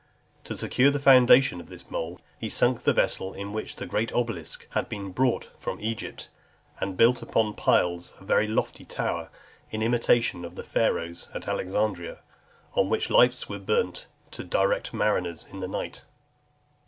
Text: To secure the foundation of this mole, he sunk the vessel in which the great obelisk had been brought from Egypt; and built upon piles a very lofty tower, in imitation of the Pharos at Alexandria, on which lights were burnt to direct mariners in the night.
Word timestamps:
To 0.45 0.57
secure 0.57 0.89
the 0.89 0.97
foundation 0.97 1.59
of 1.59 1.69
this 1.69 1.87
mole, 1.91 2.19
he 2.39 2.49
sunk 2.49 2.81
the 2.85 2.91
vessel 2.93 3.35
in 3.35 3.53
which 3.53 3.75
the 3.75 3.85
great 3.85 4.11
obelisk 4.13 4.65
had 4.71 4.89
been 4.89 5.11
brought 5.11 5.51
from 5.59 5.79
Egypt; 5.79 6.27
and 6.79 6.97
built 6.97 7.21
upon 7.21 7.53
piles 7.53 8.11
a 8.19 8.23
very 8.23 8.47
lofty 8.47 8.83
tower, 8.83 9.29
in 9.69 9.83
imitation 9.83 10.43
of 10.43 10.55
the 10.55 10.63
Pharos 10.63 11.27
at 11.35 11.47
Alexandria, 11.47 12.17
on 12.73 12.89
which 12.89 13.11
lights 13.11 13.47
were 13.47 13.59
burnt 13.59 14.07
to 14.31 14.43
direct 14.43 14.91
mariners 14.91 15.45
in 15.51 15.59
the 15.59 15.67
night. 15.67 16.01